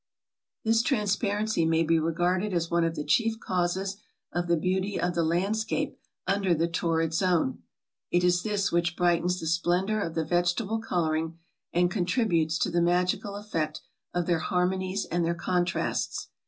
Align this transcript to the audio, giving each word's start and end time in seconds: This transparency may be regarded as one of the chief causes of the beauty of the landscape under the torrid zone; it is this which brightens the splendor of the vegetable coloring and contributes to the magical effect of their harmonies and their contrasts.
This 0.63 0.81
transparency 0.81 1.63
may 1.63 1.83
be 1.83 1.99
regarded 1.99 2.55
as 2.55 2.71
one 2.71 2.83
of 2.83 2.95
the 2.95 3.03
chief 3.03 3.39
causes 3.39 3.97
of 4.33 4.47
the 4.47 4.57
beauty 4.57 4.99
of 4.99 5.13
the 5.13 5.21
landscape 5.23 5.95
under 6.25 6.55
the 6.55 6.67
torrid 6.67 7.13
zone; 7.13 7.61
it 8.09 8.23
is 8.23 8.41
this 8.41 8.71
which 8.71 8.95
brightens 8.95 9.39
the 9.39 9.45
splendor 9.45 10.01
of 10.01 10.15
the 10.15 10.25
vegetable 10.25 10.79
coloring 10.79 11.37
and 11.71 11.91
contributes 11.91 12.57
to 12.57 12.71
the 12.71 12.81
magical 12.81 13.35
effect 13.35 13.81
of 14.11 14.25
their 14.25 14.39
harmonies 14.39 15.05
and 15.05 15.23
their 15.23 15.35
contrasts. 15.35 16.29